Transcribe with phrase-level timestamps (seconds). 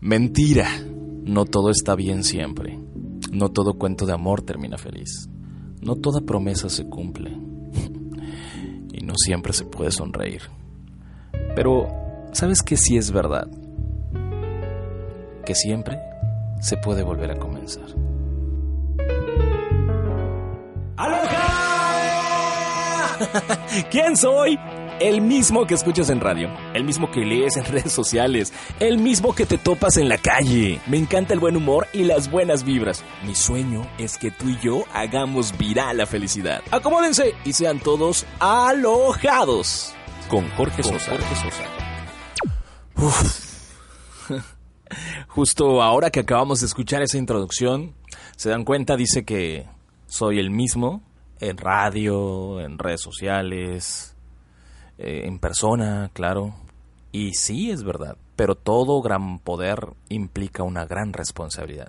[0.00, 0.68] Mentira.
[1.24, 2.78] No todo está bien siempre.
[3.32, 5.28] No todo cuento de amor termina feliz.
[5.80, 7.30] No toda promesa se cumple.
[8.92, 10.42] y no siempre se puede sonreír.
[11.54, 11.88] Pero,
[12.32, 13.48] ¿sabes qué sí es verdad?
[15.44, 15.98] Que siempre
[16.60, 17.86] se puede volver a comenzar.
[23.90, 24.58] ¿Quién soy?
[24.98, 29.34] El mismo que escuchas en radio, el mismo que lees en redes sociales, el mismo
[29.34, 30.80] que te topas en la calle.
[30.86, 33.04] Me encanta el buen humor y las buenas vibras.
[33.26, 36.62] Mi sueño es que tú y yo hagamos viral la felicidad.
[36.70, 39.92] Acomódense y sean todos alojados.
[40.30, 41.12] Con Jorge Sosa.
[45.28, 47.94] Justo ahora que acabamos de escuchar esa introducción,
[48.36, 49.68] se dan cuenta, dice que
[50.06, 51.02] soy el mismo
[51.38, 54.15] en radio, en redes sociales,
[54.98, 56.54] eh, en persona, claro.
[57.12, 58.16] Y sí, es verdad.
[58.36, 61.88] Pero todo gran poder implica una gran responsabilidad.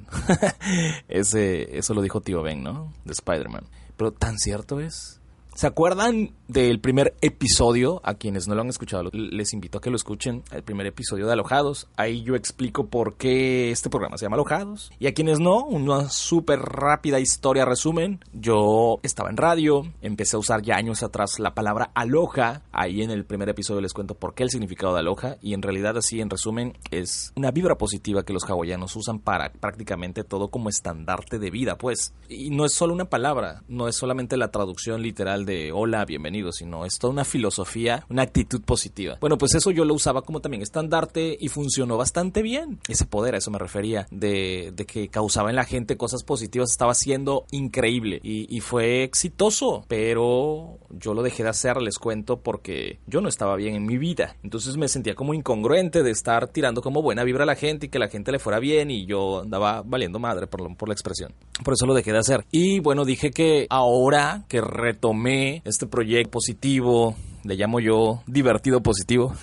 [1.09, 2.93] Ese, eso lo dijo Tío Ben, ¿no?
[3.03, 3.65] De Spider-Man.
[3.97, 5.19] Pero tan cierto es.
[5.55, 8.01] ¿Se acuerdan del primer episodio?
[8.03, 10.43] A quienes no lo han escuchado, les invito a que lo escuchen.
[10.51, 11.87] El primer episodio de Alojados.
[11.97, 14.91] Ahí yo explico por qué este programa se llama Alojados.
[14.99, 18.19] Y a quienes no, una súper rápida historia resumen.
[18.33, 22.63] Yo estaba en radio, empecé a usar ya años atrás la palabra aloja.
[22.71, 25.37] Ahí en el primer episodio les cuento por qué el significado de aloja.
[25.41, 29.51] Y en realidad, así en resumen, es una vibra positiva que los hawaianos usan para
[29.51, 32.13] prácticamente todo como estandarte de vida, pues.
[32.29, 36.36] Y no es solo una palabra, no es solamente la traducción literal de hola, bienvenido,
[36.51, 39.17] sino es toda una filosofía, una actitud positiva.
[39.19, 42.79] Bueno, pues eso yo lo usaba como también estandarte y funcionó bastante bien.
[42.87, 46.71] Ese poder, a eso me refería, de, de que causaba en la gente cosas positivas,
[46.71, 52.37] estaba siendo increíble y, y fue exitoso, pero yo lo dejé de hacer, les cuento,
[52.41, 54.35] porque yo no estaba bien en mi vida.
[54.43, 57.89] Entonces me sentía como incongruente de estar tirando como buena vibra a la gente y
[57.89, 61.33] que la gente le fuera bien y yo andaba valiendo madre por, por la expresión.
[61.63, 62.45] Por eso lo dejé de hacer.
[62.51, 67.15] Y bueno, dije que ahora que retomé este proyecto positivo,
[67.47, 69.33] le llamo yo divertido positivo,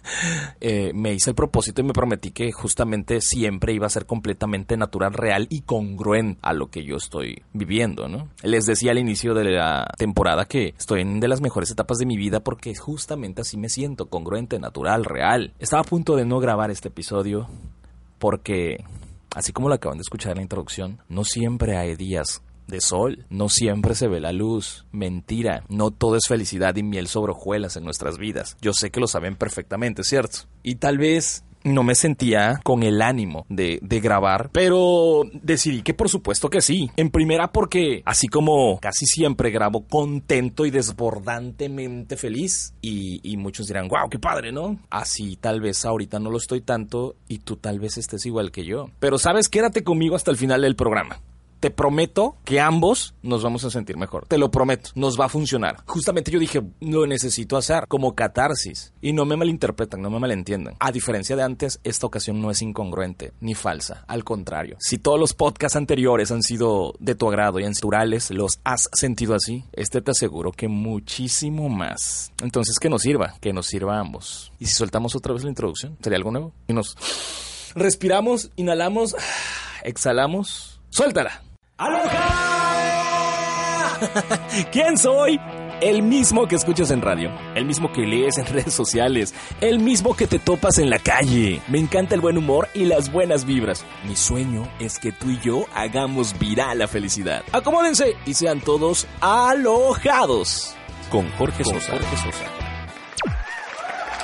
[0.60, 4.76] eh, me hice el propósito y me prometí que justamente siempre iba a ser completamente
[4.76, 8.28] natural, real y congruente a lo que yo estoy viviendo, ¿no?
[8.42, 12.06] Les decía al inicio de la temporada que estoy en de las mejores etapas de
[12.06, 15.52] mi vida porque justamente así me siento, congruente, natural, real.
[15.58, 17.48] Estaba a punto de no grabar este episodio
[18.18, 18.82] porque,
[19.34, 23.26] así como lo acaban de escuchar en la introducción, no siempre hay días de sol.
[23.30, 24.86] No siempre se ve la luz.
[24.92, 25.64] Mentira.
[25.68, 28.56] No todo es felicidad y miel sobre hojuelas en nuestras vidas.
[28.60, 30.40] Yo sé que lo saben perfectamente, ¿cierto?
[30.62, 36.08] Y tal vez no me sentía con el ánimo de, grabar, pero decidí que por
[36.08, 36.90] supuesto que sí.
[36.96, 43.66] En primera porque así como casi siempre grabo contento y desbordantemente feliz y, y muchos
[43.66, 44.78] dirán, wow, qué padre, ¿no?
[44.90, 48.64] Así tal vez ahorita no lo estoy tanto y tú tal vez estés igual que
[48.64, 48.90] yo.
[48.98, 51.20] Pero sabes, quédate conmigo hasta el final del programa
[51.62, 54.26] te prometo que ambos nos vamos a sentir mejor.
[54.26, 55.76] Te lo prometo, nos va a funcionar.
[55.86, 58.92] Justamente yo dije, lo necesito hacer como catarsis.
[59.00, 60.74] Y no me malinterpretan, no me malentiendan.
[60.80, 64.04] A diferencia de antes, esta ocasión no es incongruente ni falsa.
[64.08, 68.58] Al contrario, si todos los podcasts anteriores han sido de tu agrado y naturales, los
[68.64, 72.32] has sentido así, este te aseguro que muchísimo más.
[72.42, 74.52] Entonces, que nos sirva, que nos sirva a ambos.
[74.58, 76.52] Y si soltamos otra vez la introducción, ¿sería algo nuevo?
[76.66, 76.96] Y nos
[77.76, 79.14] respiramos, inhalamos,
[79.84, 80.80] exhalamos.
[80.90, 81.51] Suéltala.
[81.82, 83.18] ¡Aloha!
[84.70, 85.40] ¿Quién soy?
[85.80, 90.14] El mismo que escuchas en radio, el mismo que lees en redes sociales, el mismo
[90.14, 91.60] que te topas en la calle.
[91.66, 93.84] Me encanta el buen humor y las buenas vibras.
[94.04, 97.42] Mi sueño es que tú y yo hagamos viral la felicidad.
[97.50, 100.76] Acomódense y sean todos alojados.
[101.10, 101.90] Con Jorge Sosa.
[101.90, 102.44] Jorge Sosa.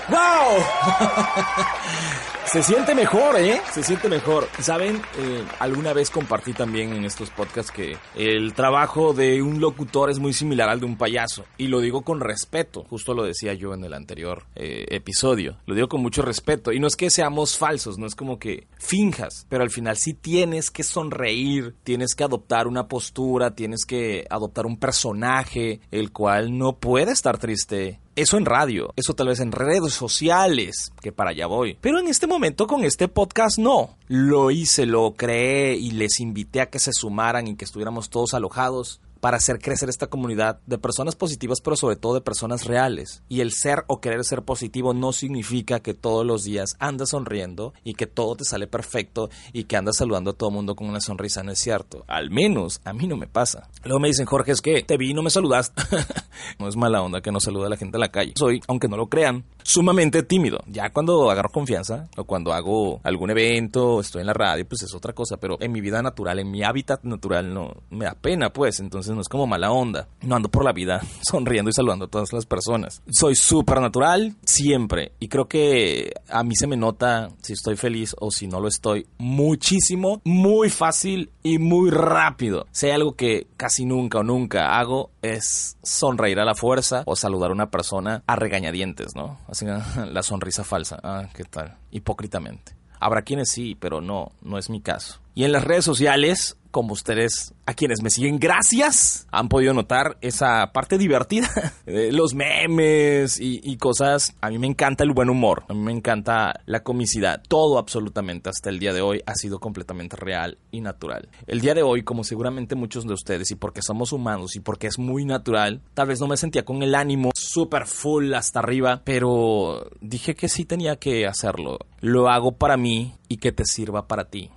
[0.08, 0.18] ¡Wow!
[2.52, 3.60] Se siente mejor, ¿eh?
[3.72, 4.48] Se siente mejor.
[4.58, 10.08] Saben, eh, alguna vez compartí también en estos podcasts que el trabajo de un locutor
[10.08, 11.44] es muy similar al de un payaso.
[11.58, 12.86] Y lo digo con respeto.
[12.88, 15.58] Justo lo decía yo en el anterior eh, episodio.
[15.66, 16.72] Lo digo con mucho respeto.
[16.72, 19.46] Y no es que seamos falsos, no es como que finjas.
[19.50, 24.64] Pero al final sí tienes que sonreír, tienes que adoptar una postura, tienes que adoptar
[24.64, 29.52] un personaje, el cual no puede estar triste Eso en radio, eso tal vez en
[29.52, 31.78] redes sociales, que para allá voy.
[31.80, 33.96] Pero en este momento con este podcast no.
[34.08, 38.34] Lo hice, lo creé y les invité a que se sumaran y que estuviéramos todos
[38.34, 43.22] alojados para hacer crecer esta comunidad de personas positivas, pero sobre todo de personas reales.
[43.28, 47.74] Y el ser o querer ser positivo no significa que todos los días andas sonriendo
[47.84, 50.88] y que todo te sale perfecto y que andas saludando a todo el mundo con
[50.88, 52.04] una sonrisa, no es cierto.
[52.06, 53.68] Al menos a mí no me pasa.
[53.84, 55.82] Luego me dicen, Jorge, es que te vi y no me saludaste.
[56.58, 58.32] no es mala onda que no saluda a la gente en la calle.
[58.38, 60.60] Soy, aunque no lo crean, sumamente tímido.
[60.66, 64.94] Ya cuando agarro confianza o cuando hago algún evento, estoy en la radio, pues es
[64.94, 68.52] otra cosa, pero en mi vida natural, en mi hábitat natural, no me da pena,
[68.52, 68.80] pues.
[68.80, 70.08] Entonces no es como mala onda.
[70.22, 73.02] No ando por la vida sonriendo y saludando a todas las personas.
[73.10, 78.14] Soy súper natural siempre y creo que a mí se me nota si estoy feliz
[78.18, 82.66] o si no lo estoy muchísimo, muy fácil y muy rápido.
[82.72, 87.16] Si hay algo que casi nunca o nunca hago es sonreír a la fuerza o
[87.16, 89.38] saludar a una persona a regañadientes, ¿no?
[89.48, 89.66] Así
[90.12, 90.98] la sonrisa falsa.
[91.02, 91.76] Ah, ¿qué tal?
[91.90, 92.77] Hipócritamente.
[93.00, 95.20] Habrá quienes sí, pero no, no es mi caso.
[95.34, 100.18] Y en las redes sociales como ustedes, a quienes me siguen, gracias, han podido notar
[100.20, 101.48] esa parte divertida,
[101.86, 104.34] los memes y, cosas.
[104.40, 107.42] A mí me encanta el buen humor, a mí me encanta la comicidad.
[107.48, 111.28] Todo absolutamente hasta el día de hoy ha sido completamente real y natural.
[111.46, 114.88] El día de hoy, como seguramente muchos de ustedes, y porque somos humanos y porque
[114.88, 119.02] es muy natural, tal vez no me sentía con el ánimo súper full hasta arriba,
[119.04, 121.78] pero dije que sí tenía que hacerlo.
[122.00, 124.50] Lo hago para mí y que te sirva para ti.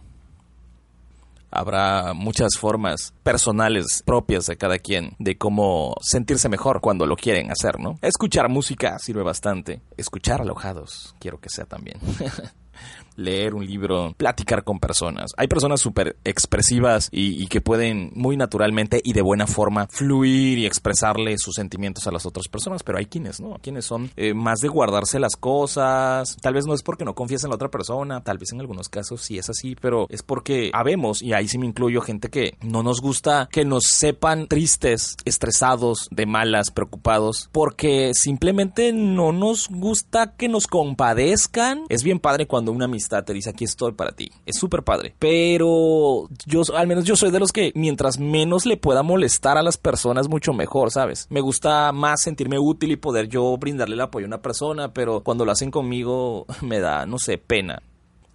[1.53, 7.51] Habrá muchas formas personales propias de cada quien de cómo sentirse mejor cuando lo quieren
[7.51, 7.99] hacer, ¿no?
[8.01, 9.81] Escuchar música sirve bastante.
[9.97, 11.99] Escuchar alojados, quiero que sea también.
[13.21, 15.31] leer un libro, platicar con personas.
[15.38, 20.65] Hay personas súper expresivas y, que pueden muy naturalmente y de buena forma fluir y
[20.65, 24.59] expresarle sus sentimientos a las otras personas, pero hay quienes no, quienes son eh, más
[24.59, 26.38] de guardarse las cosas.
[26.41, 28.88] Tal vez no es porque no confíes en la otra persona, tal vez en algunos
[28.89, 32.57] casos sí es así, pero es porque habemos, y ahí sí me incluyo, gente que
[32.62, 39.67] no nos gusta que nos sepan tristes, estresados, de malas, preocupados, porque simplemente no nos
[39.69, 41.83] gusta que nos compadezcan.
[41.89, 44.31] Es bien padre cuando una amistad te dice aquí estoy para ti.
[44.45, 45.13] Es súper padre.
[45.19, 49.63] Pero yo, al menos yo soy de los que mientras menos le pueda molestar a
[49.63, 51.27] las personas, mucho mejor, ¿sabes?
[51.29, 55.21] Me gusta más sentirme útil y poder yo brindarle el apoyo a una persona, pero
[55.21, 57.83] cuando lo hacen conmigo me da, no sé, pena.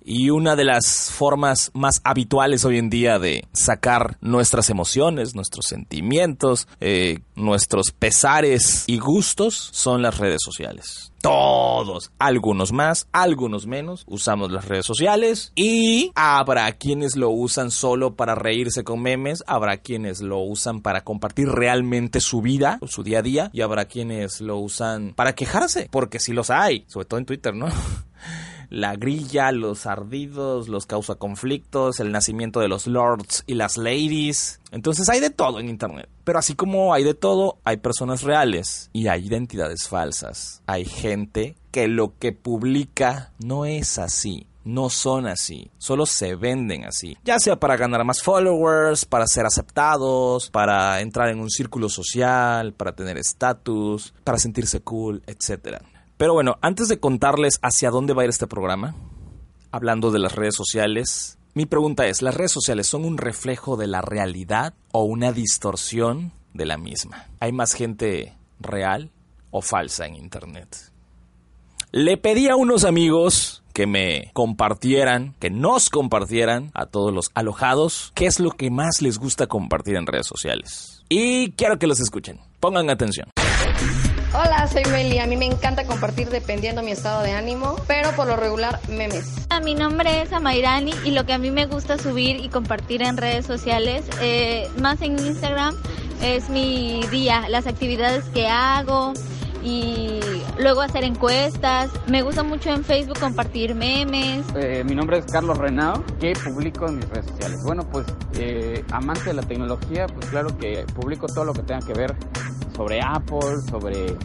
[0.09, 5.67] Y una de las formas más habituales hoy en día de sacar nuestras emociones, nuestros
[5.67, 11.13] sentimientos, eh, nuestros pesares y gustos son las redes sociales.
[11.21, 18.15] Todos, algunos más, algunos menos, usamos las redes sociales y habrá quienes lo usan solo
[18.15, 23.19] para reírse con memes, habrá quienes lo usan para compartir realmente su vida, su día
[23.19, 27.19] a día y habrá quienes lo usan para quejarse, porque sí los hay, sobre todo
[27.19, 27.67] en Twitter, ¿no?
[28.71, 34.61] la grilla, los ardidos, los causa conflictos, el nacimiento de los lords y las ladies.
[34.73, 36.09] Entonces hay de todo en Internet.
[36.25, 40.63] Pero así como hay de todo, hay personas reales y hay identidades falsas.
[40.67, 46.85] Hay gente que lo que publica no es así no son así, solo se venden
[46.85, 51.89] así, ya sea para ganar más followers, para ser aceptados, para entrar en un círculo
[51.89, 55.79] social, para tener estatus, para sentirse cool, etc.
[56.17, 58.95] Pero bueno, antes de contarles hacia dónde va a ir este programa,
[59.71, 63.87] hablando de las redes sociales, mi pregunta es, ¿las redes sociales son un reflejo de
[63.87, 67.27] la realidad o una distorsión de la misma?
[67.39, 69.11] ¿Hay más gente real
[69.51, 70.91] o falsa en Internet?
[71.93, 78.13] Le pedí a unos amigos que me compartieran, que nos compartieran a todos los alojados
[78.15, 81.05] qué es lo que más les gusta compartir en redes sociales.
[81.11, 82.41] Y quiero que los escuchen.
[82.59, 83.29] Pongan atención.
[84.39, 85.19] Hola, soy Meli.
[85.19, 89.33] A mí me encanta compartir dependiendo mi estado de ánimo, pero por lo regular memes.
[89.49, 93.01] A mi nombre es Amairani y lo que a mí me gusta subir y compartir
[93.01, 95.75] en redes sociales, eh, más en Instagram,
[96.21, 99.15] es mi día, las actividades que hago
[99.67, 100.21] y
[100.61, 101.91] luego hacer encuestas.
[102.07, 104.47] Me gusta mucho en Facebook compartir memes.
[104.55, 107.61] Eh, mi nombre es Carlos Renao, que publico en mis redes sociales.
[107.65, 108.07] Bueno, pues
[108.39, 112.15] eh, amante de la tecnología, pues claro que publico todo lo que tenga que ver
[112.77, 114.17] sobre Apple, sobre,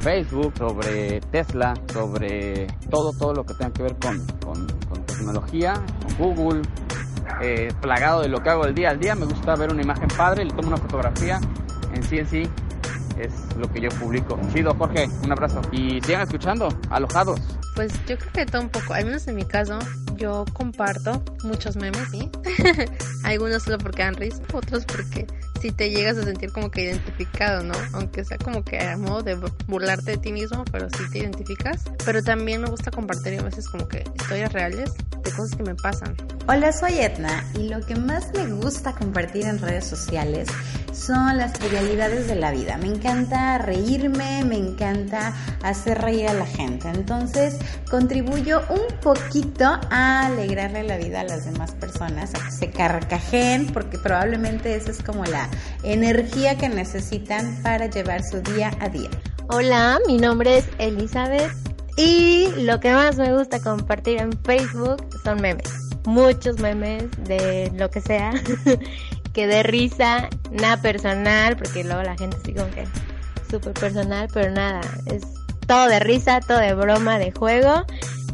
[0.00, 4.26] Facebook, sobre Tesla, sobre todo, todo lo que tenga que ver con,
[5.04, 5.74] tecnología,
[6.16, 6.62] con Google,
[7.42, 9.14] eh, plagado de lo que hago el día al día.
[9.14, 11.38] Me gusta ver una imagen padre, le tomo una fotografía.
[11.92, 12.42] En sí, en sí,
[13.18, 14.38] es lo que yo publico.
[14.52, 15.60] Chido, Jorge, un abrazo.
[15.72, 17.40] Y sigan escuchando, alojados.
[17.74, 19.78] Pues yo creo que todo un poco, al menos en mi caso,
[20.16, 22.30] yo comparto muchos memes, ¿sí?
[23.24, 25.26] Algunos solo porque dan risa, otros porque
[25.60, 27.74] si te llegas a sentir como que identificado, ¿no?
[27.92, 29.34] Aunque sea como que a modo de
[29.66, 31.84] burlarte de ti mismo, pero sí te identificas.
[32.04, 34.94] Pero también me gusta compartir a veces como que historias reales
[35.26, 36.16] de cosas que me pasan.
[36.46, 40.48] Hola, soy Etna y lo que más me gusta compartir en redes sociales
[40.92, 42.78] son las trivialidades de la vida.
[42.78, 46.88] Me encanta reírme, me encanta hacer reír a la gente.
[46.88, 47.56] Entonces
[47.90, 53.66] contribuyo un poquito a alegrarle la vida a las demás personas, a que se carcajeen,
[53.66, 55.48] porque probablemente esa es como la
[55.82, 59.10] energía que necesitan para llevar su día a día.
[59.48, 61.52] Hola, mi nombre es Elizabeth
[61.96, 65.68] y lo que más me gusta compartir en Facebook son memes.
[66.04, 68.32] Muchos memes de lo que sea,
[69.32, 72.86] que de risa, nada personal, porque luego la gente sí como que
[73.50, 75.22] súper personal, pero nada, es
[75.66, 77.84] todo de risa, todo de broma, de juego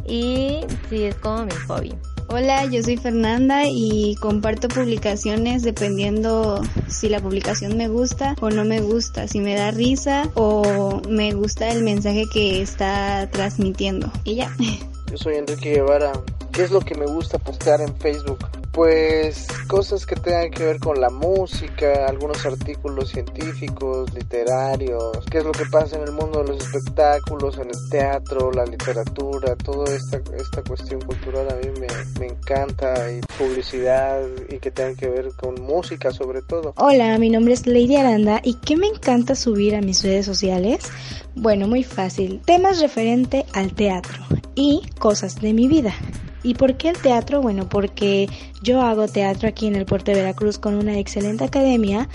[0.05, 1.95] y sí, es como mi hobby.
[2.35, 8.65] Hola, yo soy Fernanda y comparto publicaciones dependiendo si la publicación me gusta o no
[8.65, 14.11] me gusta, si me da risa o me gusta el mensaje que está transmitiendo.
[14.23, 14.51] Y ya.
[15.11, 16.11] Yo soy Enrique Guevara.
[16.53, 18.37] ¿Qué es lo que me gusta postear en Facebook?
[18.73, 25.45] Pues cosas que tengan que ver con la música, algunos artículos científicos, literarios, qué es
[25.45, 29.95] lo que pasa en el mundo de los espectáculos, en el teatro, la literatura, toda
[29.95, 31.87] esta, esta cuestión cultural a mí me,
[32.19, 36.73] me encanta y publicidad y que tengan que ver con música sobre todo.
[36.77, 40.91] Hola, mi nombre es Lady Aranda y ¿qué me encanta subir a mis redes sociales?
[41.33, 45.95] Bueno, muy fácil, temas referente al teatro y cosas de mi vida.
[46.43, 47.41] ¿Y por qué el teatro?
[47.41, 48.27] Bueno, porque
[48.61, 52.09] yo hago teatro aquí en el puerto de Veracruz con una excelente academia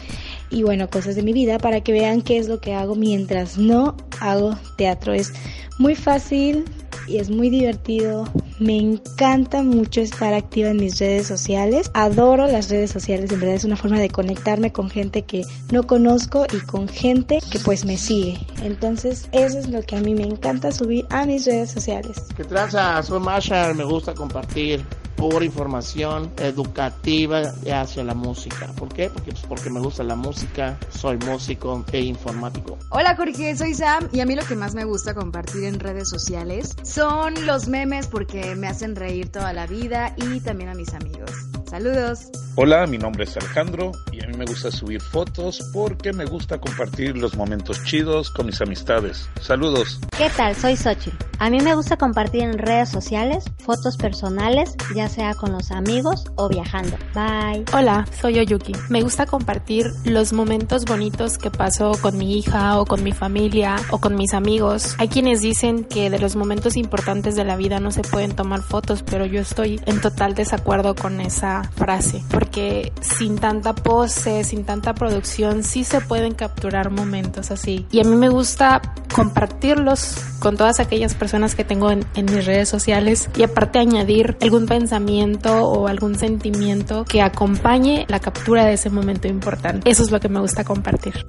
[0.50, 3.56] y bueno, cosas de mi vida para que vean qué es lo que hago mientras
[3.58, 5.14] no hago teatro.
[5.14, 5.32] Es
[5.78, 6.64] muy fácil
[7.08, 8.26] y es muy divertido.
[8.58, 11.90] Me encanta mucho estar activa en mis redes sociales.
[11.94, 15.84] Adoro las redes sociales, en verdad es una forma de conectarme con gente que no
[15.84, 18.38] conozco y con gente que pues me sigue.
[18.62, 22.22] Entonces, eso es lo que a mí me encanta subir a mis redes sociales.
[22.36, 23.02] ¿Qué traza?
[23.02, 24.84] Soy Marshall, me gusta compartir
[25.18, 27.42] pura información educativa
[27.74, 28.68] hacia la música.
[28.78, 29.10] ¿Por qué?
[29.10, 32.78] Porque, pues, porque me gusta la música, soy músico e informático.
[32.90, 36.08] Hola Jorge, soy Sam y a mí lo que más me gusta compartir en redes
[36.08, 40.94] sociales son los memes porque me hacen reír toda la vida y también a mis
[40.94, 41.30] amigos.
[41.70, 42.30] Saludos.
[42.56, 46.58] Hola, mi nombre es Alejandro y a mí me gusta subir fotos porque me gusta
[46.58, 49.28] compartir los momentos chidos con mis amistades.
[49.40, 50.00] Saludos.
[50.16, 50.56] ¿Qué tal?
[50.56, 51.16] Soy Xochitl.
[51.40, 56.24] A mí me gusta compartir en redes sociales fotos personales, ya sea con los amigos
[56.34, 56.96] o viajando.
[57.14, 57.64] Bye.
[57.72, 58.72] Hola, soy Oyuki.
[58.88, 63.76] Me gusta compartir los momentos bonitos que paso con mi hija o con mi familia
[63.90, 64.96] o con mis amigos.
[64.98, 68.62] Hay quienes dicen que de los momentos importantes de la vida no se pueden tomar
[68.62, 74.64] fotos, pero yo estoy en total desacuerdo con esa frase, porque sin tanta pose, sin
[74.64, 77.86] tanta producción, sí se pueden capturar momentos así.
[77.90, 78.80] Y a mí me gusta
[79.14, 84.36] compartirlos con todas aquellas personas que tengo en, en mis redes sociales y aparte añadir
[84.40, 89.90] algún pensamiento o algún sentimiento que acompañe la captura de ese momento importante.
[89.90, 91.24] Eso es lo que me gusta compartir.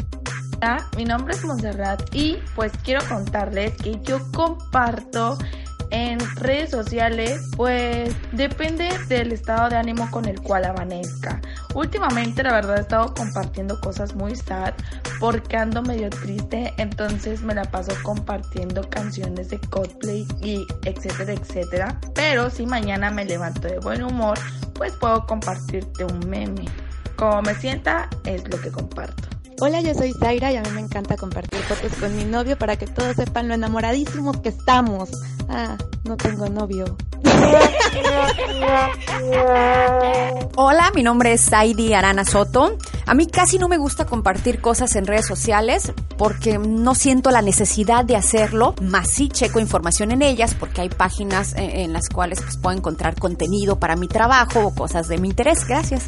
[0.61, 5.37] Hola, mi nombre es Montserrat y pues quiero contarles que yo comparto
[5.91, 11.41] en redes sociales, pues depende del estado de ánimo con el cual amanezca.
[11.73, 14.73] Últimamente, la verdad, he estado compartiendo cosas muy sad
[15.19, 21.99] porque ando medio triste, entonces me la paso compartiendo canciones de Coldplay y etcétera, etcétera.
[22.15, 24.37] Pero si mañana me levanto de buen humor,
[24.73, 26.65] pues puedo compartirte un meme.
[27.15, 29.29] Como me sienta, es lo que comparto.
[29.61, 32.77] Hola, yo soy Zaira y a mí me encanta compartir fotos con mi novio para
[32.77, 35.09] que todos sepan lo enamoradísimos que estamos.
[35.49, 36.95] Ah, no tengo novio.
[40.55, 42.77] Hola, mi nombre es Saidi Arana Soto.
[43.07, 47.41] A mí casi no me gusta compartir cosas en redes sociales porque no siento la
[47.41, 52.41] necesidad de hacerlo, más sí checo información en ellas porque hay páginas en las cuales
[52.41, 55.65] pues, puedo encontrar contenido para mi trabajo o cosas de mi interés.
[55.65, 56.07] Gracias.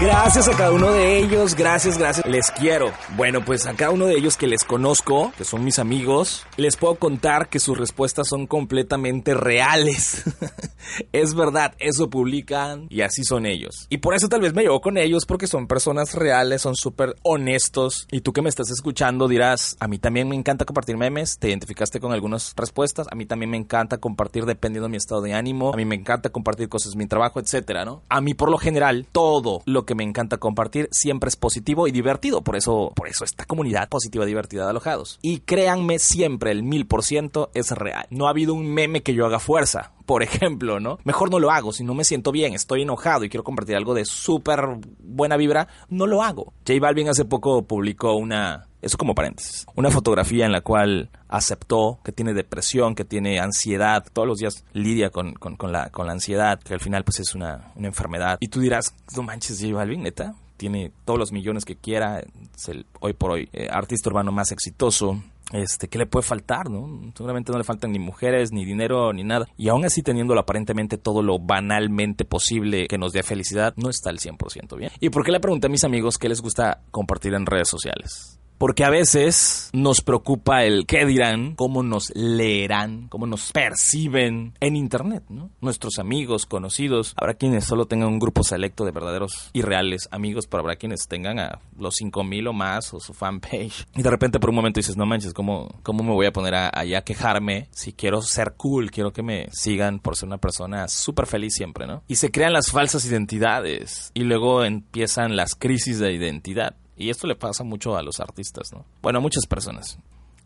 [0.00, 2.26] Gracias a cada uno de ellos, gracias, gracias.
[2.26, 2.90] Les quiero.
[3.16, 6.76] Bueno, pues a cada uno de ellos que les conozco, que son mis amigos, les
[6.76, 10.24] puedo contar que sus respuestas son completamente reales.
[11.12, 13.86] es verdad, eso publican y así son ellos.
[13.88, 17.14] Y por eso tal vez me llevo con ellos porque son personas reales, son súper
[17.22, 18.08] honestos.
[18.10, 21.48] Y tú que me estás escuchando dirás, a mí también me encanta compartir memes, te
[21.48, 25.34] identificaste con algunas respuestas, a mí también me encanta compartir dependiendo de mi estado de
[25.34, 28.02] ánimo, a mí me encanta compartir cosas de mi trabajo, etcétera, ¿no?
[28.08, 31.92] A mí por lo general todo lo que me encanta compartir siempre es positivo y
[31.92, 32.42] divertido.
[32.42, 35.18] Por eso, por eso esta comunidad positiva, divertida de alojados.
[35.22, 38.06] Y créanme, siempre el mil por ciento es real.
[38.10, 39.92] No ha habido un meme que yo haga fuerza.
[40.06, 40.98] por ejemplo, ¿no?
[41.04, 41.72] Mejor no lo hago.
[41.72, 44.60] Si no me siento bien, estoy enojado y quiero compartir algo de súper
[44.98, 46.52] buena vibra, no lo hago.
[46.66, 49.66] J Balvin hace poco publicó una eso como paréntesis.
[49.74, 54.64] Una fotografía en la cual aceptó que tiene depresión, que tiene ansiedad, todos los días
[54.72, 58.36] lidia con, con, la, con la ansiedad, que al final pues es una, una enfermedad.
[58.40, 62.68] Y tú dirás, no manches, J Balvin, neta, tiene todos los millones que quiera, es
[62.68, 65.22] el hoy por hoy eh, artista urbano más exitoso.
[65.52, 67.12] Este, ¿qué le puede faltar, no?
[67.14, 69.46] Seguramente no le faltan ni mujeres, ni dinero, ni nada.
[69.58, 74.10] Y aún así teniéndolo aparentemente todo lo banalmente posible que nos dé felicidad, no está
[74.10, 74.90] al 100% bien.
[75.00, 78.38] ¿Y por qué le pregunté a mis amigos qué les gusta compartir en redes sociales?
[78.58, 84.76] Porque a veces nos preocupa el qué dirán, cómo nos leerán, cómo nos perciben en
[84.76, 85.50] Internet, ¿no?
[85.60, 87.14] Nuestros amigos, conocidos.
[87.16, 91.08] Habrá quienes solo tengan un grupo selecto de verdaderos y reales amigos, pero habrá quienes
[91.08, 93.86] tengan a los 5000 o más o su fanpage.
[93.94, 96.54] Y de repente por un momento dices, no manches, ¿cómo, cómo me voy a poner
[96.54, 100.38] a, allá a quejarme si quiero ser cool, quiero que me sigan por ser una
[100.38, 102.02] persona súper feliz siempre, ¿no?
[102.08, 106.76] Y se crean las falsas identidades y luego empiezan las crisis de identidad.
[106.96, 108.84] Y esto le pasa mucho a los artistas, ¿no?
[109.02, 109.98] Bueno, a muchas personas.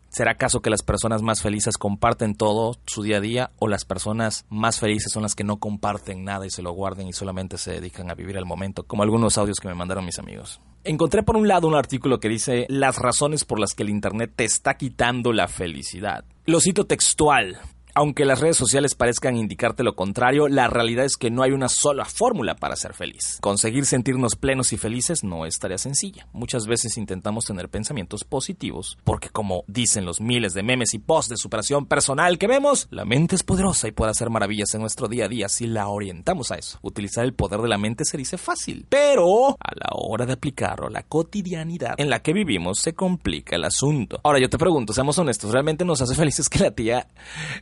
[0.09, 3.85] ¿Será acaso que las personas más felices comparten todo su día a día o las
[3.85, 7.59] personas más felices son las que no comparten nada y se lo guarden y solamente
[7.59, 10.59] se dedican a vivir el momento, como algunos audios que me mandaron mis amigos?
[10.83, 14.33] Encontré por un lado un artículo que dice las razones por las que el Internet
[14.35, 16.25] te está quitando la felicidad.
[16.45, 17.59] Lo cito textual.
[17.99, 21.67] Aunque las redes sociales parezcan indicarte lo contrario, la realidad es que no hay una
[21.67, 23.39] sola fórmula para ser feliz.
[23.41, 26.25] Conseguir sentirnos plenos y felices no es tarea sencilla.
[26.31, 31.31] Muchas veces intentamos tener pensamientos positivos, porque como dicen los miles de memes y posts
[31.31, 35.09] de superación personal que vemos, la mente es poderosa y puede hacer maravillas en nuestro
[35.09, 36.79] día a día si la orientamos a eso.
[36.81, 40.87] Utilizar el poder de la mente se dice fácil, pero a la hora de aplicarlo
[40.87, 44.21] a la cotidianidad en la que vivimos se complica el asunto.
[44.23, 47.05] Ahora yo te pregunto, seamos honestos, ¿realmente nos hace felices que la tía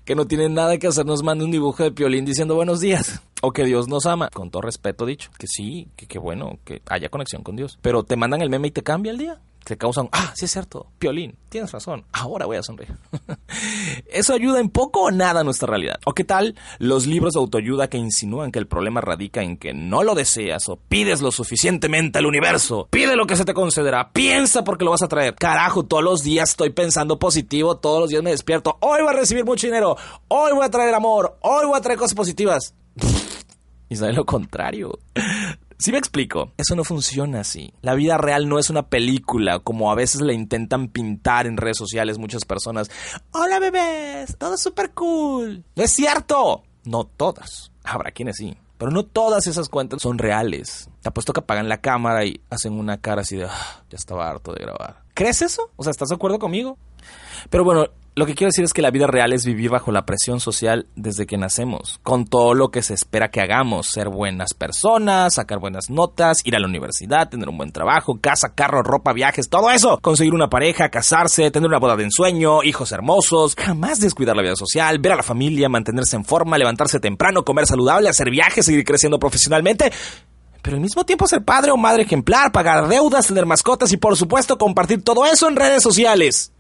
[0.06, 3.22] que no tiene nada que hacer, nos manda un dibujo de piolín diciendo buenos días.
[3.42, 4.30] O que Dios nos ama.
[4.34, 5.30] Con todo respeto dicho.
[5.38, 7.78] Que sí, que, que bueno, que haya conexión con Dios.
[7.82, 10.52] Pero te mandan el meme y te cambia el día que causan, ah, sí es
[10.52, 12.96] cierto, Piolín, tienes razón, ahora voy a sonreír.
[14.08, 16.00] ¿Eso ayuda en poco o nada a nuestra realidad?
[16.06, 19.74] ¿O qué tal los libros de autoayuda que insinúan que el problema radica en que
[19.74, 22.88] no lo deseas o pides lo suficientemente al universo?
[22.90, 25.36] Pide lo que se te concederá, piensa porque lo vas a traer.
[25.36, 29.18] Carajo, todos los días estoy pensando positivo, todos los días me despierto, hoy voy a
[29.18, 29.98] recibir mucho dinero,
[30.30, 32.74] hoy voy a traer amor, hoy voy a traer cosas positivas.
[33.90, 35.00] Y sale lo contrario.
[35.80, 37.72] Si me explico, eso no funciona así.
[37.84, 41.78] La vida real no es una película como a veces la intentan pintar en redes
[41.78, 42.90] sociales muchas personas.
[43.32, 45.64] Hola bebés, todo es súper cool.
[45.76, 46.64] No es cierto.
[46.84, 47.72] No todas.
[47.84, 48.58] Habrá quienes sí.
[48.80, 50.90] Pero no todas esas cuentas son reales.
[51.02, 54.28] Te apuesto que apagan la cámara y hacen una cara así de, ah, ya estaba
[54.28, 55.04] harto de grabar.
[55.14, 55.70] ¿Crees eso?
[55.76, 56.78] O sea, ¿estás de acuerdo conmigo?
[57.50, 60.04] Pero bueno, lo que quiero decir es que la vida real es vivir bajo la
[60.04, 64.56] presión social desde que nacemos, con todo lo que se espera que hagamos, ser buenas
[64.56, 69.14] personas, sacar buenas notas, ir a la universidad, tener un buen trabajo, casa, carro, ropa,
[69.14, 74.00] viajes, todo eso, conseguir una pareja, casarse, tener una boda de ensueño, hijos hermosos, jamás
[74.00, 78.10] descuidar la vida social, ver a la familia, mantenerse en forma, levantarse temprano, comer saludable,
[78.10, 79.92] hacer viajes, seguir creciendo profesionalmente
[80.64, 84.18] pero al mismo tiempo ser padre o madre ejemplar, pagar deudas, tener mascotas y por
[84.18, 86.52] supuesto compartir todo eso en redes sociales.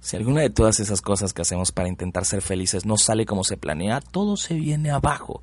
[0.00, 3.44] Si alguna de todas esas cosas que hacemos para intentar ser felices no sale como
[3.44, 5.42] se planea, todo se viene abajo.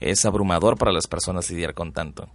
[0.00, 2.28] Es abrumador para las personas lidiar con tanto.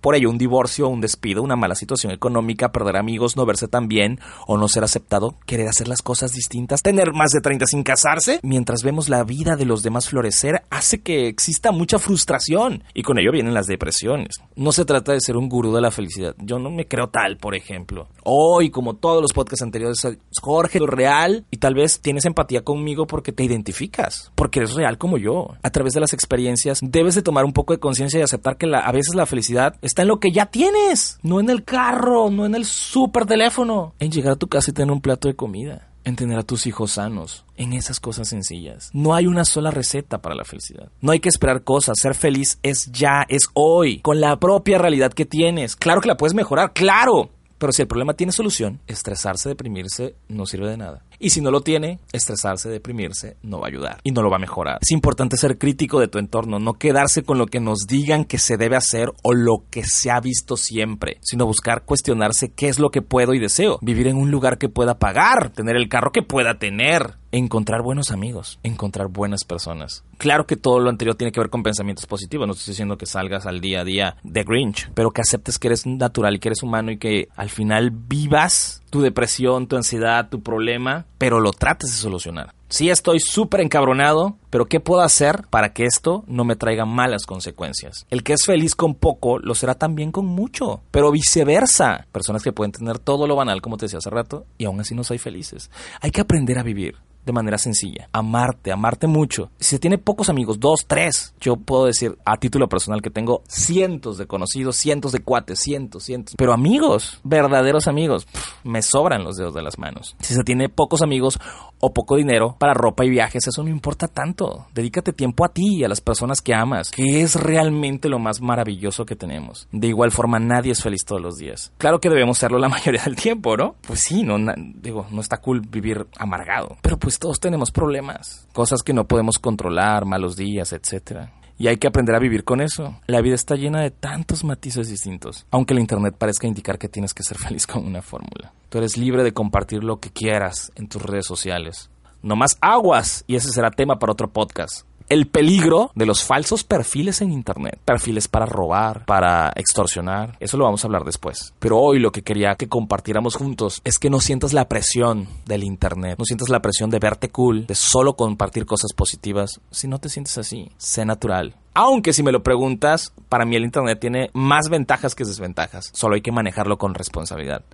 [0.00, 3.88] Por ello, un divorcio, un despido, una mala situación económica, perder amigos, no verse tan
[3.88, 7.82] bien o no ser aceptado, querer hacer las cosas distintas, tener más de 30 sin
[7.82, 13.02] casarse, mientras vemos la vida de los demás florecer, hace que exista mucha frustración y
[13.02, 14.36] con ello vienen las depresiones.
[14.56, 16.34] No se trata de ser un gurú de la felicidad.
[16.38, 18.08] Yo no me creo tal, por ejemplo.
[18.24, 20.06] Hoy, como todos los podcasts anteriores,
[20.40, 24.98] Jorge, lo real y tal vez tienes empatía conmigo porque te identificas, porque eres real
[24.98, 25.48] como yo.
[25.62, 28.66] A través de las experiencias debes de tomar un poco de conciencia y aceptar que
[28.72, 32.46] a veces la felicidad está en lo que ya tienes, no en el carro, no
[32.46, 35.88] en el super teléfono, en llegar a tu casa y tener un plato de comida,
[36.04, 38.90] en tener a tus hijos sanos, en esas cosas sencillas.
[38.92, 40.90] No hay una sola receta para la felicidad.
[41.00, 45.12] No hay que esperar cosas, ser feliz es ya, es hoy, con la propia realidad
[45.12, 45.74] que tienes.
[45.74, 50.46] Claro que la puedes mejorar, claro, pero si el problema tiene solución, estresarse, deprimirse no
[50.46, 51.04] sirve de nada.
[51.18, 54.36] Y si no lo tiene, estresarse, deprimirse no va a ayudar y no lo va
[54.36, 54.78] a mejorar.
[54.80, 58.38] Es importante ser crítico de tu entorno, no quedarse con lo que nos digan que
[58.38, 62.78] se debe hacer o lo que se ha visto siempre, sino buscar cuestionarse qué es
[62.78, 63.78] lo que puedo y deseo.
[63.82, 68.10] Vivir en un lugar que pueda pagar, tener el carro que pueda tener, encontrar buenos
[68.10, 70.04] amigos, encontrar buenas personas.
[70.16, 73.06] Claro que todo lo anterior tiene que ver con pensamientos positivos, no estoy diciendo que
[73.06, 76.48] salgas al día a día de Grinch, pero que aceptes que eres natural y que
[76.48, 81.52] eres humano y que al final vivas tu depresión, tu ansiedad, tu problema, pero lo
[81.52, 82.54] trates de solucionar.
[82.70, 87.24] Sí estoy súper encabronado, pero ¿qué puedo hacer para que esto no me traiga malas
[87.24, 88.06] consecuencias?
[88.10, 92.06] El que es feliz con poco lo será también con mucho, pero viceversa.
[92.12, 94.94] Personas que pueden tener todo lo banal, como te decía hace rato, y aún así
[94.94, 95.70] no soy felices.
[96.02, 96.96] Hay que aprender a vivir
[97.28, 98.08] de manera sencilla.
[98.12, 99.50] Amarte, amarte mucho.
[99.60, 103.42] Si se tiene pocos amigos, dos, tres, yo puedo decir a título personal que tengo
[103.46, 106.34] cientos de conocidos, cientos de cuates, cientos, cientos.
[106.38, 108.26] Pero amigos, verdaderos amigos,
[108.64, 110.16] me sobran los dedos de las manos.
[110.20, 111.38] Si se tiene pocos amigos
[111.80, 114.66] o poco dinero para ropa y viajes, eso no importa tanto.
[114.74, 118.40] Dedícate tiempo a ti y a las personas que amas, que es realmente lo más
[118.40, 119.68] maravilloso que tenemos.
[119.72, 121.72] De igual forma, nadie es feliz todos los días.
[121.78, 123.76] Claro que debemos serlo la mayoría del tiempo, ¿no?
[123.86, 126.76] Pues sí, no, digo, no está cool vivir amargado.
[126.82, 131.32] Pero pues todos tenemos problemas, cosas que no podemos controlar, malos días, etcétera.
[131.58, 133.00] Y hay que aprender a vivir con eso.
[133.06, 137.14] La vida está llena de tantos matices distintos, aunque el Internet parezca indicar que tienes
[137.14, 138.52] que ser feliz con una fórmula.
[138.68, 141.90] Tú eres libre de compartir lo que quieras en tus redes sociales.
[142.22, 146.64] No más aguas, y ese será tema para otro podcast el peligro de los falsos
[146.64, 147.78] perfiles en Internet.
[147.84, 150.36] Perfiles para robar, para extorsionar.
[150.40, 151.54] Eso lo vamos a hablar después.
[151.58, 155.64] Pero hoy lo que quería que compartiéramos juntos es que no sientas la presión del
[155.64, 156.18] Internet.
[156.18, 159.60] No sientas la presión de verte cool, de solo compartir cosas positivas.
[159.70, 161.54] Si no te sientes así, sé natural.
[161.74, 165.90] Aunque si me lo preguntas, para mí el Internet tiene más ventajas que desventajas.
[165.94, 167.64] Solo hay que manejarlo con responsabilidad.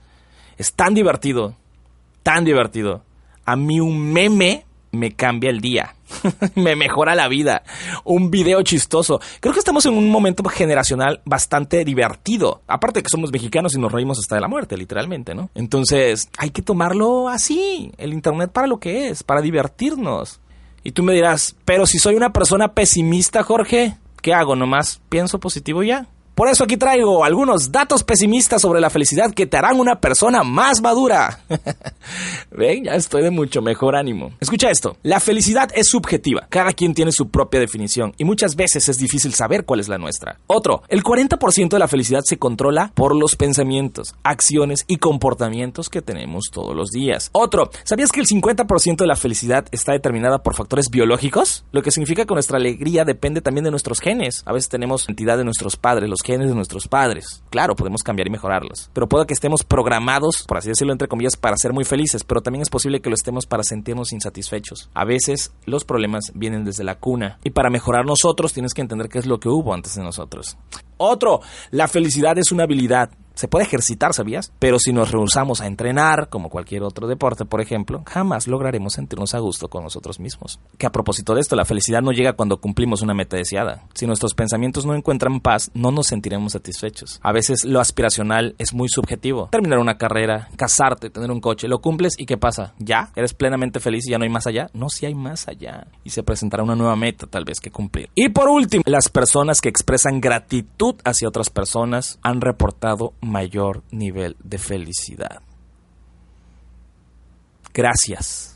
[0.56, 1.56] Es tan divertido,
[2.22, 3.02] tan divertido.
[3.44, 4.64] A mí un meme
[4.94, 5.94] me cambia el día,
[6.54, 7.62] me mejora la vida,
[8.04, 9.20] un video chistoso.
[9.40, 12.62] Creo que estamos en un momento generacional bastante divertido.
[12.66, 15.50] Aparte que somos mexicanos y nos reímos hasta de la muerte, literalmente, ¿no?
[15.54, 20.40] Entonces, hay que tomarlo así, el Internet para lo que es, para divertirnos.
[20.83, 24.54] Y tú me dirás, pero si soy una persona pesimista, Jorge, ¿qué hago?
[24.54, 26.09] ¿Nomás pienso positivo ya?
[26.34, 30.42] Por eso aquí traigo algunos datos pesimistas sobre la felicidad que te harán una persona
[30.42, 31.40] más madura.
[32.50, 34.32] Ven, ya estoy de mucho mejor ánimo.
[34.40, 38.88] Escucha esto, la felicidad es subjetiva, cada quien tiene su propia definición y muchas veces
[38.88, 40.40] es difícil saber cuál es la nuestra.
[40.48, 46.02] Otro, el 40% de la felicidad se controla por los pensamientos, acciones y comportamientos que
[46.02, 47.30] tenemos todos los días.
[47.30, 51.64] Otro, ¿sabías que el 50% de la felicidad está determinada por factores biológicos?
[51.70, 54.42] Lo que significa que nuestra alegría depende también de nuestros genes.
[54.46, 57.42] A veces tenemos entidad de nuestros padres, los genes de nuestros padres.
[57.50, 58.90] Claro, podemos cambiar y mejorarlos.
[58.92, 62.40] Pero puede que estemos programados, por así decirlo entre comillas, para ser muy felices, pero
[62.40, 64.90] también es posible que lo estemos para sentirnos insatisfechos.
[64.94, 67.38] A veces los problemas vienen desde la cuna.
[67.44, 70.56] Y para mejorar nosotros tienes que entender qué es lo que hubo antes de nosotros.
[70.96, 74.52] Otro, la felicidad es una habilidad se puede ejercitar, ¿sabías?
[74.59, 79.35] Pero si nos rehusamos a entrenar, como cualquier otro deporte, por ejemplo, jamás lograremos sentirnos
[79.35, 80.61] a gusto con nosotros mismos.
[80.78, 83.83] Que a propósito de esto, la felicidad no llega cuando cumplimos una meta deseada.
[83.94, 87.18] Si nuestros pensamientos no encuentran paz, no nos sentiremos satisfechos.
[87.22, 89.48] A veces lo aspiracional es muy subjetivo.
[89.50, 92.74] Terminar una carrera, casarte, tener un coche, lo cumples y ¿qué pasa?
[92.78, 93.11] ¿Ya?
[93.16, 94.70] ¿Eres plenamente feliz y ya no hay más allá?
[94.74, 95.88] No, si hay más allá.
[96.04, 98.11] Y se presentará una nueva meta tal vez que cumplir.
[98.14, 104.36] Y por último, las personas que expresan gratitud hacia otras personas han reportado mayor nivel
[104.42, 105.40] de felicidad.
[107.72, 108.54] Gracias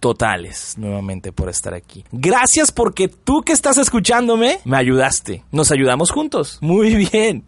[0.00, 2.04] totales nuevamente por estar aquí.
[2.12, 5.44] Gracias porque tú que estás escuchándome me ayudaste.
[5.50, 6.58] Nos ayudamos juntos.
[6.60, 7.44] Muy bien.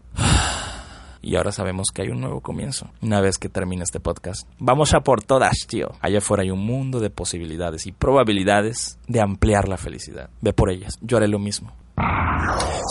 [1.21, 2.89] Y ahora sabemos que hay un nuevo comienzo.
[3.01, 4.47] Una vez que termine este podcast.
[4.57, 5.91] Vamos a por todas, tío.
[5.99, 10.29] Allá afuera hay un mundo de posibilidades y probabilidades de ampliar la felicidad.
[10.41, 10.97] Ve por ellas.
[11.01, 11.73] Yo haré lo mismo.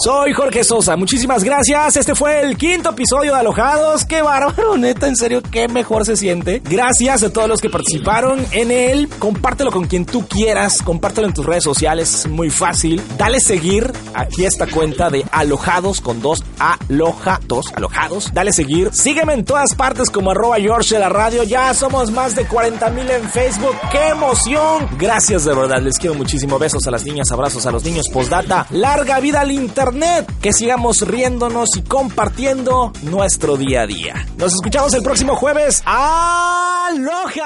[0.00, 1.96] Soy Jorge Sosa, muchísimas gracias.
[1.96, 4.04] Este fue el quinto episodio de Alojados.
[4.04, 6.62] Qué bárbaro, neta, en serio, qué mejor se siente.
[6.64, 9.08] Gracias a todos los que participaron en él.
[9.18, 13.02] Compártelo con quien tú quieras, compártelo en tus redes sociales, muy fácil.
[13.18, 18.30] Dale seguir aquí esta cuenta de Alojados con dos alojados, alojados.
[18.32, 18.90] Dale seguir.
[18.92, 21.42] Sígueme en todas partes como arroba George de la radio.
[21.42, 23.74] Ya somos más de 40 mil en Facebook.
[23.90, 24.88] ¡Qué emoción!
[24.96, 26.56] Gracias de verdad, les quiero muchísimo.
[26.56, 28.06] Besos a las niñas, abrazos a los niños.
[28.12, 28.66] Postdata,
[28.98, 34.26] larga vida al internet que sigamos riéndonos y compartiendo nuestro día a día.
[34.36, 35.84] Nos escuchamos el próximo jueves.
[35.86, 37.38] ¡Aloha!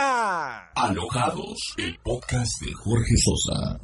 [0.75, 3.79] Alojados, el podcast de Jorge Sosa.